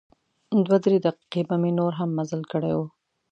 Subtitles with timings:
[0.65, 2.79] دوه درې دقیقې به مې نور هم مزل کړی و.